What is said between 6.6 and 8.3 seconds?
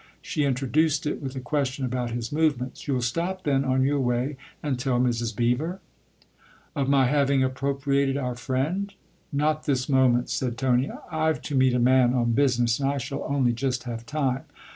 Of my having appropriated